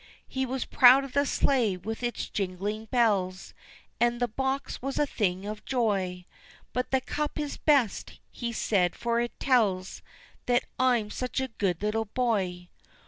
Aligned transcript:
He 0.27 0.47
was 0.47 0.65
proud 0.65 1.03
of 1.03 1.13
the 1.13 1.27
sleigh 1.27 1.77
with 1.77 2.01
its 2.01 2.27
jingling 2.27 2.85
bells 2.85 3.53
And 3.99 4.19
the 4.19 4.27
box 4.27 4.81
was 4.81 4.97
a 4.97 5.05
thing 5.05 5.45
of 5.45 5.63
joy, 5.63 6.25
"But 6.73 6.89
the 6.89 7.01
cup 7.01 7.37
is 7.37 7.57
best," 7.57 8.13
he 8.31 8.51
said, 8.51 8.95
"for 8.95 9.21
it 9.21 9.39
tells 9.39 10.01
That 10.47 10.65
I'm 10.79 11.11
such 11.11 11.39
a 11.39 11.49
good 11.49 11.83
little 11.83 12.05
boy." 12.05 12.69